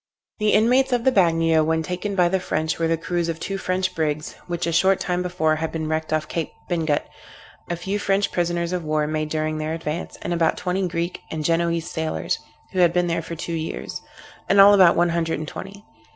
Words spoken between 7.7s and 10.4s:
few French prisoners of war made during their advance, and